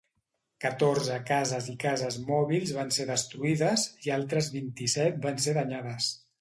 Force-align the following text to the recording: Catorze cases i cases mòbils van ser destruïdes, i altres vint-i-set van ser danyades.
Catorze 0.63 1.17
cases 1.27 1.67
i 1.73 1.75
cases 1.83 2.17
mòbils 2.31 2.73
van 2.79 2.91
ser 2.97 3.07
destruïdes, 3.11 3.87
i 4.09 4.17
altres 4.19 4.53
vint-i-set 4.59 5.25
van 5.29 5.43
ser 5.49 5.59
danyades. 5.63 6.13